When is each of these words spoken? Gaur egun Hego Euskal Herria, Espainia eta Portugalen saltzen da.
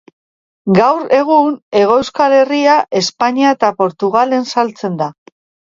Gaur 0.77 1.03
egun 1.17 1.53
Hego 1.81 1.99
Euskal 2.05 2.37
Herria, 2.39 2.81
Espainia 3.03 3.53
eta 3.59 3.73
Portugalen 3.85 4.53
saltzen 4.57 5.03
da. 5.07 5.15